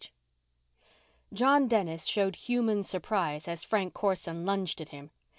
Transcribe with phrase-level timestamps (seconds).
[0.01, 0.15] 13
[1.35, 5.11] John Dennis showed human surprise as Frank Corson lunged at him.